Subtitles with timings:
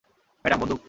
[0.45, 0.79] Madam, বন্দুক?